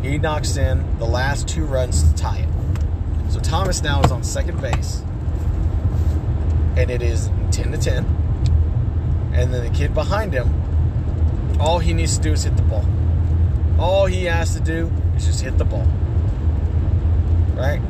He 0.00 0.18
knocks 0.18 0.56
in 0.56 0.98
the 0.98 1.06
last 1.06 1.48
two 1.48 1.64
runs 1.64 2.02
to 2.08 2.14
tie 2.14 2.38
it. 2.38 3.32
So 3.32 3.40
Thomas 3.40 3.82
now 3.82 4.02
is 4.02 4.10
on 4.10 4.22
second 4.22 4.60
base. 4.60 5.02
And 6.76 6.90
it 6.90 7.02
is 7.02 7.30
10 7.50 7.72
to 7.72 7.78
10. 7.78 8.04
And 9.34 9.52
then 9.52 9.64
the 9.64 9.76
kid 9.76 9.94
behind 9.94 10.32
him, 10.32 11.58
all 11.60 11.78
he 11.78 11.92
needs 11.92 12.16
to 12.16 12.22
do 12.22 12.32
is 12.32 12.44
hit 12.44 12.56
the 12.56 12.62
ball. 12.62 12.84
All 13.78 14.06
he 14.06 14.24
has 14.24 14.54
to 14.54 14.60
do 14.60 14.90
is 15.16 15.26
just 15.26 15.40
hit 15.42 15.58
the 15.58 15.64
ball. 15.64 15.86
Right? 17.54 17.80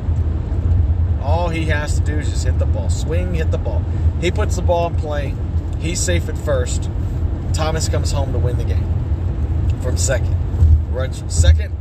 All 1.21 1.49
he 1.49 1.65
has 1.65 1.99
to 1.99 2.05
do 2.05 2.19
is 2.19 2.29
just 2.29 2.45
hit 2.45 2.59
the 2.59 2.65
ball, 2.65 2.89
swing, 2.89 3.35
hit 3.35 3.51
the 3.51 3.57
ball. 3.57 3.83
He 4.19 4.31
puts 4.31 4.55
the 4.55 4.61
ball 4.61 4.87
in 4.87 4.95
play. 4.95 5.35
He's 5.79 5.99
safe 5.99 6.29
at 6.29 6.37
first. 6.37 6.89
Thomas 7.53 7.87
comes 7.87 8.11
home 8.11 8.33
to 8.33 8.39
win 8.39 8.57
the 8.57 8.63
game 8.63 9.79
from 9.81 9.95
second. 9.95 10.35
Runs 10.91 11.19
from 11.19 11.29
second 11.29 11.75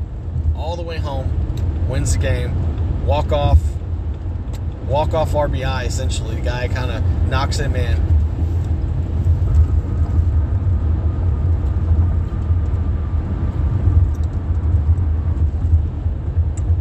all 0.55 0.77
the 0.77 0.83
way 0.83 0.99
home, 0.99 1.89
wins 1.89 2.13
the 2.13 2.19
game, 2.19 3.07
walk 3.07 3.33
off, 3.33 3.59
walk 4.87 5.15
off 5.15 5.33
RBI 5.33 5.87
essentially. 5.87 6.37
The 6.37 6.43
guy 6.43 6.69
kind 6.69 6.91
of 6.91 7.03
knocks 7.29 7.59
him 7.59 7.75
in. 7.75 7.97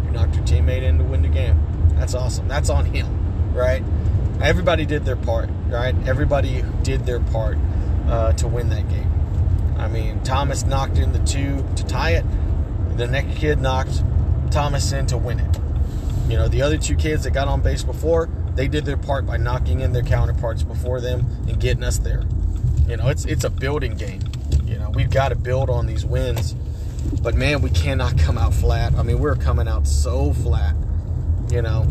You 0.06 0.12
knocked 0.12 0.36
your 0.36 0.46
teammate 0.46 0.84
in 0.84 0.98
to 0.98 1.04
win 1.04 1.22
the 1.22 1.30
game. 1.30 1.60
That's 1.96 2.14
awesome. 2.14 2.48
That's 2.48 2.70
on 2.70 2.86
him, 2.86 3.54
right? 3.54 3.84
Everybody 4.42 4.86
did 4.86 5.06
their 5.06 5.16
part, 5.16 5.50
right? 5.68 5.96
Everybody 6.08 6.64
did 6.84 7.06
their 7.06 7.20
part 7.20 7.58
uh, 8.08 8.34
to 8.34 8.48
win 8.48 8.70
that 8.70 8.88
game. 8.90 9.12
I 9.78 9.88
mean, 9.88 10.22
Thomas 10.24 10.64
knocked 10.64 10.98
in 10.98 11.12
the 11.12 11.20
two 11.20 11.66
to 11.76 11.86
tie 11.86 12.12
it. 12.12 12.26
The 12.98 13.08
next 13.08 13.38
kid 13.38 13.60
knocked 13.60 14.04
Thomas 14.52 14.92
in 14.92 15.08
to 15.08 15.18
win 15.18 15.40
it. 15.40 15.60
You 16.30 16.38
know, 16.38 16.48
the 16.48 16.62
other 16.62 16.78
two 16.78 16.96
kids 16.96 17.24
that 17.24 17.32
got 17.32 17.48
on 17.48 17.62
base 17.62 17.84
before, 17.84 18.30
they 18.56 18.68
did 18.68 18.86
their 18.86 18.98
part 18.98 19.26
by 19.26 19.38
knocking 19.38 19.80
in 19.80 19.92
their 19.92 20.04
counterparts 20.04 20.64
before 20.64 21.02
them 21.02 21.26
and 21.48 21.60
getting 21.60 21.84
us 21.84 21.98
there. 21.98 22.24
You 22.88 22.98
know, 22.98 23.08
it's 23.08 23.26
it's 23.26 23.44
a 23.44 23.50
building 23.50 23.96
game. 23.96 24.22
You 24.66 24.78
know, 24.78 24.90
we've 24.92 25.10
got 25.10 25.30
to 25.30 25.36
build 25.36 25.70
on 25.70 25.88
these 25.88 26.06
wins. 26.06 26.54
But 27.22 27.36
man, 27.36 27.62
we 27.62 27.70
cannot 27.70 28.18
come 28.18 28.38
out 28.38 28.54
flat. 28.54 28.94
I 28.96 29.04
mean, 29.04 29.20
we're 29.20 29.36
coming 29.36 29.68
out 29.68 29.88
so 29.88 30.34
flat. 30.34 30.76
You 31.50 31.62
know, 31.62 31.88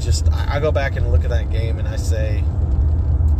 just 0.00 0.26
I 0.60 0.62
go 0.62 0.70
back 0.70 0.96
and 0.96 1.10
look 1.10 1.24
at 1.24 1.30
that 1.30 1.50
game 1.50 1.78
and 1.78 1.88
I 1.88 1.96
say 1.96 2.44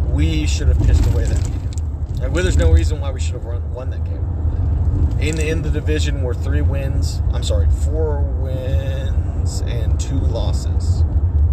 we 0.08 0.46
should 0.46 0.68
have 0.68 0.78
pissed 0.78 1.04
away 1.12 1.24
that 1.24 1.44
game. 1.44 2.22
And 2.22 2.34
there's 2.34 2.56
no 2.56 2.72
reason 2.72 2.98
why 2.98 3.10
we 3.10 3.20
should 3.20 3.34
have 3.34 3.44
run, 3.44 3.74
won 3.74 3.90
that 3.90 4.02
game. 4.04 5.18
In 5.20 5.36
the 5.36 5.46
in 5.50 5.60
the 5.60 5.68
division 5.68 6.22
were 6.22 6.32
three 6.32 6.62
wins. 6.62 7.20
I'm 7.34 7.42
sorry, 7.42 7.68
four 7.68 8.22
wins 8.22 9.60
and 9.60 10.00
two 10.00 10.18
losses. 10.18 11.04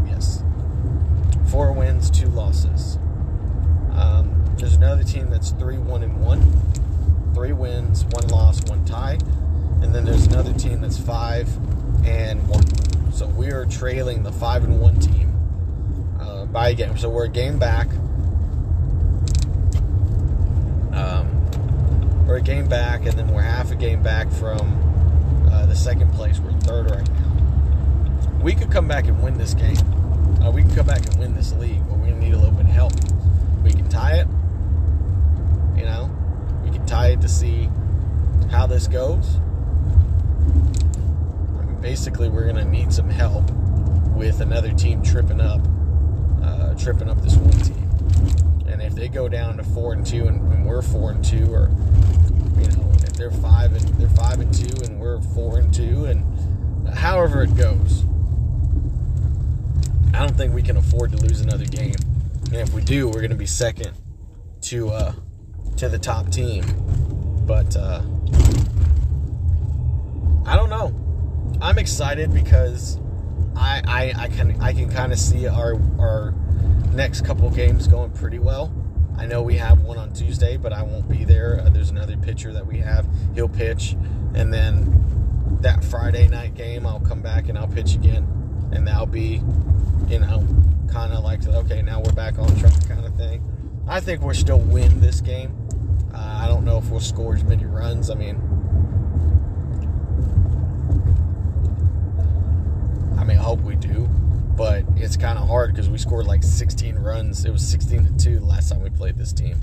Yes, 0.06 0.42
four 1.48 1.74
wins, 1.74 2.10
two 2.10 2.28
losses. 2.28 2.96
Um, 3.92 4.46
there's 4.56 4.76
another 4.76 5.04
team 5.04 5.30
that's 5.30 5.52
three 5.52 5.78
one 5.78 6.02
and 6.02 6.22
one, 6.22 6.50
three 7.34 7.52
wins, 7.52 8.06
one 8.06 8.30
loss, 8.30 8.64
one 8.70 8.86
tie, 8.86 9.20
and 9.82 9.94
then 9.94 10.06
there's 10.06 10.28
another 10.28 10.54
team 10.54 10.80
that's 10.80 10.98
five 10.98 11.50
and 12.06 12.48
one. 12.48 13.12
So 13.12 13.28
we 13.28 13.52
are 13.52 13.66
trailing 13.66 14.24
the 14.24 14.32
five 14.32 14.64
and 14.64 14.80
one 14.80 14.98
team 15.02 15.27
by 16.58 16.70
a 16.70 16.74
game. 16.74 16.98
So 16.98 17.08
we're 17.08 17.26
a 17.26 17.30
game 17.30 17.60
back. 17.60 17.88
Um, 20.92 22.26
we're 22.26 22.38
a 22.38 22.42
game 22.42 22.68
back, 22.68 23.06
and 23.06 23.12
then 23.12 23.28
we're 23.28 23.44
half 23.44 23.70
a 23.70 23.76
game 23.76 24.02
back 24.02 24.32
from 24.32 25.48
uh, 25.52 25.68
the 25.68 25.76
second 25.76 26.12
place. 26.14 26.40
We're 26.40 26.52
third 26.62 26.90
right 26.90 27.08
now. 27.08 28.42
We 28.42 28.56
could 28.56 28.72
come 28.72 28.88
back 28.88 29.06
and 29.06 29.22
win 29.22 29.38
this 29.38 29.54
game. 29.54 29.78
Uh, 30.42 30.50
we 30.50 30.64
can 30.64 30.74
come 30.74 30.88
back 30.88 31.06
and 31.06 31.20
win 31.20 31.36
this 31.36 31.54
league, 31.54 31.88
but 31.88 32.00
we 32.00 32.10
need 32.14 32.34
a 32.34 32.38
little 32.38 32.56
bit 32.56 32.66
of 32.66 32.72
help. 32.72 32.94
We 33.64 33.70
can 33.70 33.88
tie 33.88 34.16
it. 34.16 34.28
You 35.78 35.86
know, 35.86 36.10
we 36.64 36.72
can 36.72 36.88
tie 36.88 37.10
it 37.10 37.22
to 37.22 37.30
see 37.30 37.70
how 38.50 38.66
this 38.66 38.88
goes 38.88 39.38
basically 41.82 42.28
we're 42.28 42.44
going 42.44 42.56
to 42.56 42.66
need 42.66 42.92
some 42.92 43.10
help 43.10 43.50
with 44.16 44.42
another 44.42 44.74
team 44.74 45.02
tripping 45.04 45.40
up, 45.40 45.62
tripping 46.78 47.10
up 47.10 47.22
this 47.22 47.36
one 47.36 47.52
team. 47.52 47.88
And 48.68 48.82
if 48.82 48.94
they 48.94 49.08
go 49.08 49.28
down 49.28 49.58
to 49.58 49.64
four 49.64 49.94
and 49.94 50.06
two, 50.06 50.28
and, 50.28 50.42
and 50.54 50.66
we're 50.66 50.82
four 50.82 51.12
and 51.12 51.24
two, 51.24 51.54
or 51.54 51.70
you 52.60 52.68
know, 52.68 52.92
if 53.04 53.14
they're 53.14 53.32
five 53.32 53.74
and 53.74 53.88
they're 53.96 54.10
five 54.10 54.40
and 54.40 54.54
two, 54.54 54.84
and 54.84 55.00
we're 55.00 55.22
four 55.22 55.60
and 55.60 55.74
two, 55.74 56.06
and 56.06 56.90
however 56.90 57.44
it 57.44 57.56
goes, 57.56 58.06
I 60.14 60.20
don't 60.20 60.36
think 60.36 60.54
we 60.54 60.62
can 60.62 60.78
afford 60.78 61.12
to 61.12 61.18
lose 61.18 61.42
another 61.42 61.66
game. 61.66 61.96
And 62.46 62.56
if 62.56 62.74
we 62.74 62.82
do, 62.82 63.08
we're 63.08 63.20
going 63.20 63.30
to 63.30 63.36
be 63.36 63.46
second 63.46 63.92
to 64.62 64.90
uh, 64.90 65.14
to 65.78 65.90
the 65.90 66.00
top 66.00 66.30
team. 66.30 66.64
But 67.46 67.76
uh, 67.76 68.02
I 70.46 70.56
don't 70.56 70.70
know. 70.70 70.94
I'm 71.62 71.78
excited 71.78 72.34
because 72.34 72.98
I 73.56 73.82
I, 73.86 74.24
I 74.24 74.28
can 74.30 74.62
I 74.62 74.74
can 74.74 74.90
kind 74.90 75.12
of 75.12 75.20
see 75.20 75.48
our 75.48 75.74
our 76.00 76.34
next 76.94 77.26
couple 77.26 77.50
games 77.50 77.88
going 77.88 78.12
pretty 78.12 78.40
well. 78.40 78.74
I 79.18 79.26
know 79.26 79.42
we 79.42 79.58
have 79.58 79.82
one 79.82 79.98
on 79.98 80.14
Tuesday, 80.14 80.58
but 80.58 80.72
I 80.72 80.84
won't 80.84 81.10
be 81.10 81.26
there. 81.26 81.60
Uh, 81.60 81.70
there's 81.70 81.90
another 81.90 82.18
pitcher 82.18 82.54
that 82.54 82.68
we 82.68 82.78
have. 82.80 83.08
He'll 83.34 83.50
pitch, 83.50 83.96
and 84.36 84.54
then 84.54 85.58
that 85.62 85.84
Friday 85.84 86.28
night 86.28 86.54
game, 86.54 86.86
I'll 86.86 87.00
come 87.00 87.22
back 87.22 87.50
and 87.50 87.58
I'll 87.58 87.68
pitch 87.68 87.96
again, 87.96 88.28
and 88.72 88.88
that'll 88.88 89.08
be, 89.08 89.42
you 90.08 90.20
know, 90.20 90.48
kind 90.92 91.14
of 91.14 91.24
like 91.24 91.46
okay, 91.48 91.82
now 91.82 92.00
we're 92.00 92.12
back 92.12 92.38
on 92.38 92.48
track 92.58 92.88
kind 92.88 93.06
of 93.06 93.16
thing. 93.16 93.44
I 93.88 94.00
think 94.00 94.22
we'll 94.22 94.36
still 94.36 94.60
win 94.60 95.02
this 95.02 95.22
game. 95.22 95.56
Uh, 96.14 96.42
I 96.44 96.48
don't 96.48 96.64
know 96.64 96.78
if 96.78 96.90
we'll 96.90 97.00
score 97.00 97.36
as 97.36 97.44
many 97.44 97.66
runs. 97.66 98.10
I 98.10 98.16
mean, 98.16 98.36
I 103.18 103.24
mean, 103.24 103.38
I 103.38 103.42
hope 103.42 103.62
we 103.62 103.76
do, 103.76 104.10
but 104.58 104.84
it's 104.96 105.16
kind 105.16 105.38
of 105.38 105.48
hard 105.48 105.72
because 105.72 105.88
we 105.88 106.00
scored 106.00 106.26
like 106.26 106.42
16 106.42 106.96
runs. 106.96 107.46
It 107.46 107.52
was 107.52 107.66
16 107.66 108.06
to 108.06 108.24
two 108.24 108.40
the 108.40 108.46
last 108.46 108.70
time 108.70 108.82
we 108.82 108.90
played 108.90 109.16
this 109.16 109.32
team. 109.32 109.56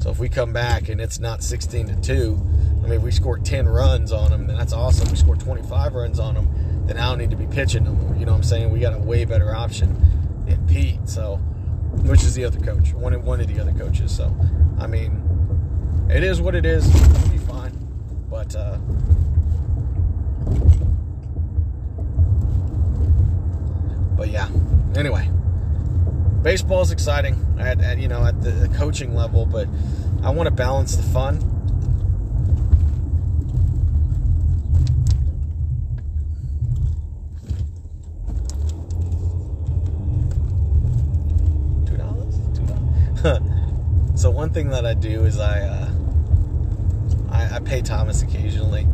So 0.00 0.10
if 0.10 0.18
we 0.18 0.30
come 0.30 0.52
back 0.54 0.88
and 0.88 1.00
it's 1.00 1.18
not 1.18 1.42
16 1.42 1.88
to 1.88 2.00
two, 2.00 2.40
I 2.82 2.88
mean, 2.88 2.92
if 2.92 3.02
we 3.02 3.10
scored 3.10 3.44
10 3.44 3.68
runs 3.68 4.10
on 4.10 4.30
them, 4.30 4.46
then 4.46 4.56
that's 4.56 4.72
awesome. 4.72 5.10
We 5.10 5.16
scored 5.16 5.40
25 5.40 5.94
runs 5.94 6.18
on 6.18 6.34
them, 6.34 6.86
then 6.86 6.96
I 6.96 7.10
don't 7.10 7.18
need 7.18 7.30
to 7.30 7.36
be 7.36 7.46
pitching 7.46 7.84
them. 7.84 8.18
You 8.18 8.24
know 8.24 8.32
what 8.32 8.38
I'm 8.38 8.42
saying? 8.42 8.70
We 8.70 8.80
got 8.80 8.94
a 8.94 8.98
way 8.98 9.26
better 9.26 9.54
option 9.54 10.00
in 10.46 10.66
Pete. 10.66 11.06
So, 11.06 11.36
which 12.06 12.22
is 12.22 12.34
the 12.34 12.44
other 12.44 12.60
coach, 12.60 12.94
one 12.94 13.12
of 13.12 13.24
one 13.24 13.40
of 13.40 13.48
the 13.48 13.60
other 13.60 13.72
coaches. 13.72 14.16
So, 14.16 14.34
I 14.80 14.86
mean, 14.86 16.08
it 16.10 16.22
is 16.22 16.40
what 16.40 16.54
it 16.54 16.64
is. 16.64 16.88
It'll 16.88 17.28
be 17.30 17.38
fine, 17.38 17.72
but. 18.30 18.56
uh 18.56 18.78
But 24.18 24.30
yeah, 24.30 24.48
anyway, 24.96 25.30
baseball 26.42 26.82
is 26.82 26.90
exciting 26.90 27.36
at, 27.56 27.80
at 27.80 27.98
you 27.98 28.08
know 28.08 28.26
at 28.26 28.42
the 28.42 28.68
coaching 28.76 29.14
level, 29.14 29.46
but 29.46 29.68
I 30.24 30.30
want 30.30 30.48
to 30.48 30.50
balance 30.50 30.96
the 30.96 31.04
fun. 31.04 31.54
So 44.18 44.30
one 44.30 44.50
thing 44.50 44.70
that 44.70 44.84
I 44.84 44.94
do 44.94 45.24
is 45.26 45.38
I, 45.38 45.60
uh, 45.60 45.90
I 47.30 47.54
I 47.54 47.60
pay 47.60 47.82
Thomas 47.82 48.22
occasionally 48.22 48.88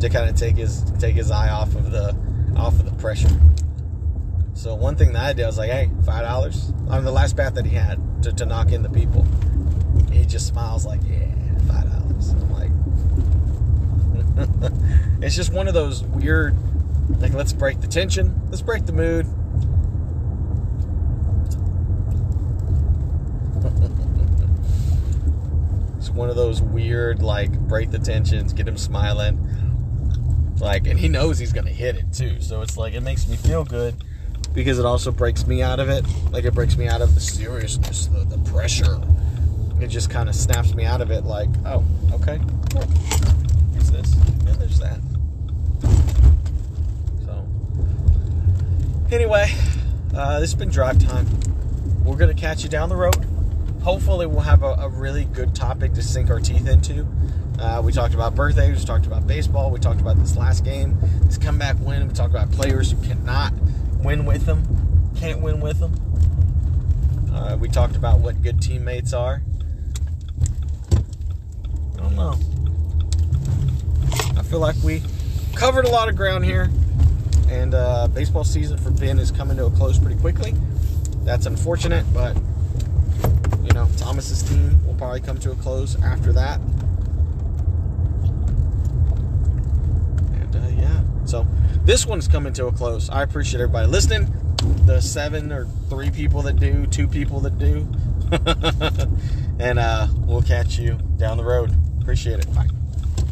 to 0.00 0.08
kind 0.08 0.30
of 0.30 0.36
take 0.36 0.56
his 0.56 0.90
take 0.98 1.16
his 1.16 1.30
eye 1.30 1.50
off 1.50 1.74
of 1.74 1.90
the 1.90 2.16
off 2.56 2.80
of 2.80 2.86
the 2.86 2.92
pressure. 2.92 3.28
So 4.64 4.74
one 4.74 4.96
thing 4.96 5.12
that 5.12 5.22
I 5.22 5.34
did, 5.34 5.42
I 5.42 5.46
was 5.46 5.58
like, 5.58 5.70
hey, 5.70 5.90
five 6.06 6.22
dollars 6.22 6.72
on 6.88 7.04
the 7.04 7.10
last 7.10 7.36
bat 7.36 7.54
that 7.56 7.66
he 7.66 7.76
had 7.76 8.00
to, 8.22 8.32
to 8.32 8.46
knock 8.46 8.72
in 8.72 8.82
the 8.82 8.88
people. 8.88 9.26
He 10.10 10.24
just 10.24 10.46
smiles 10.46 10.86
like, 10.86 11.02
yeah, 11.06 11.26
five 11.68 11.84
dollars. 11.84 12.30
I'm 12.30 12.50
like, 12.50 12.70
it's 15.22 15.36
just 15.36 15.52
one 15.52 15.68
of 15.68 15.74
those 15.74 16.02
weird, 16.02 16.56
like, 17.20 17.34
let's 17.34 17.52
break 17.52 17.82
the 17.82 17.86
tension, 17.86 18.40
let's 18.48 18.62
break 18.62 18.86
the 18.86 18.94
mood. 18.94 19.26
it's 25.98 26.08
one 26.08 26.30
of 26.30 26.36
those 26.36 26.62
weird, 26.62 27.22
like, 27.22 27.52
break 27.68 27.90
the 27.90 27.98
tensions, 27.98 28.54
get 28.54 28.66
him 28.66 28.78
smiling. 28.78 29.46
Like, 30.58 30.86
and 30.86 30.98
he 30.98 31.08
knows 31.08 31.38
he's 31.38 31.52
gonna 31.52 31.68
hit 31.68 31.96
it 31.96 32.14
too, 32.14 32.40
so 32.40 32.62
it's 32.62 32.78
like 32.78 32.94
it 32.94 33.02
makes 33.02 33.28
me 33.28 33.36
feel 33.36 33.62
good 33.62 34.02
because 34.54 34.78
it 34.78 34.86
also 34.86 35.10
breaks 35.10 35.46
me 35.46 35.60
out 35.60 35.80
of 35.80 35.88
it. 35.90 36.04
Like 36.30 36.44
it 36.44 36.54
breaks 36.54 36.76
me 36.76 36.86
out 36.86 37.02
of 37.02 37.14
the 37.14 37.20
seriousness, 37.20 38.06
the, 38.06 38.24
the 38.24 38.38
pressure. 38.50 39.00
It 39.80 39.88
just 39.88 40.08
kind 40.08 40.28
of 40.28 40.34
snaps 40.34 40.74
me 40.74 40.84
out 40.84 41.00
of 41.00 41.10
it. 41.10 41.24
Like, 41.24 41.50
oh, 41.66 41.84
okay, 42.12 42.40
cool. 42.72 42.84
This? 43.94 44.14
there's 44.58 44.78
that. 44.80 44.98
So, 47.24 47.46
anyway, 49.12 49.52
uh, 50.14 50.40
this 50.40 50.52
has 50.52 50.54
been 50.54 50.70
drive 50.70 50.98
time. 51.04 51.26
We're 52.04 52.16
gonna 52.16 52.34
catch 52.34 52.62
you 52.62 52.68
down 52.68 52.88
the 52.88 52.96
road. 52.96 53.26
Hopefully, 53.82 54.26
we'll 54.26 54.40
have 54.40 54.62
a, 54.62 54.74
a 54.74 54.88
really 54.88 55.24
good 55.24 55.54
topic 55.54 55.92
to 55.94 56.02
sink 56.02 56.30
our 56.30 56.40
teeth 56.40 56.66
into. 56.66 57.06
Uh, 57.58 57.82
we 57.84 57.92
talked 57.92 58.14
about 58.14 58.34
birthdays. 58.34 58.78
We 58.78 58.84
talked 58.84 59.06
about 59.06 59.26
baseball. 59.26 59.70
We 59.70 59.78
talked 59.78 60.00
about 60.00 60.16
this 60.16 60.36
last 60.36 60.64
game, 60.64 60.96
this 61.22 61.38
comeback 61.38 61.76
win. 61.80 62.06
We 62.06 62.14
talked 62.14 62.30
about 62.30 62.50
players 62.50 62.90
who 62.90 63.00
cannot 63.06 63.52
win 64.04 64.26
with 64.26 64.44
them, 64.44 65.12
can't 65.16 65.40
win 65.40 65.60
with 65.60 65.80
them. 65.80 65.92
Uh, 67.32 67.56
we 67.56 67.68
talked 67.68 67.96
about 67.96 68.20
what 68.20 68.40
good 68.42 68.60
teammates 68.60 69.12
are. 69.12 69.42
I 70.92 71.96
don't 71.96 72.14
know. 72.14 72.34
I 74.38 74.42
feel 74.42 74.60
like 74.60 74.76
we 74.84 75.02
covered 75.56 75.86
a 75.86 75.90
lot 75.90 76.08
of 76.08 76.16
ground 76.16 76.44
here, 76.44 76.70
and 77.48 77.74
uh, 77.74 78.06
baseball 78.08 78.44
season 78.44 78.76
for 78.76 78.90
Ben 78.90 79.18
is 79.18 79.30
coming 79.30 79.56
to 79.56 79.66
a 79.66 79.70
close 79.70 79.98
pretty 79.98 80.20
quickly. 80.20 80.54
That's 81.24 81.46
unfortunate, 81.46 82.04
but 82.12 82.36
you 83.64 83.72
know 83.72 83.88
Thomas's 83.96 84.42
team 84.42 84.86
will 84.86 84.94
probably 84.94 85.20
come 85.20 85.38
to 85.38 85.50
a 85.50 85.56
close 85.56 86.00
after 86.02 86.32
that. 86.34 86.60
And 90.34 90.56
uh, 90.56 90.68
yeah, 90.80 91.00
so 91.24 91.46
this 91.84 92.06
one's 92.06 92.28
coming 92.28 92.52
to 92.54 92.66
a 92.66 92.72
close. 92.72 93.10
I 93.10 93.22
appreciate 93.22 93.60
everybody 93.60 93.86
listening. 93.86 94.32
The 94.86 95.00
seven 95.00 95.52
or 95.52 95.66
three 95.88 96.10
people 96.10 96.42
that 96.42 96.58
do, 96.58 96.86
two 96.86 97.06
people 97.06 97.40
that 97.40 97.58
do, 97.58 97.86
and 99.58 99.78
uh, 99.78 100.08
we'll 100.20 100.42
catch 100.42 100.78
you 100.78 100.98
down 101.16 101.36
the 101.36 101.44
road. 101.44 101.74
Appreciate 102.00 102.40
it. 102.40 102.54
Bye. 102.54 102.68